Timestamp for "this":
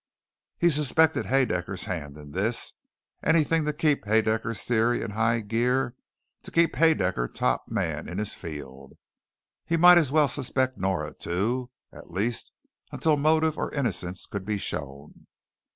2.31-2.73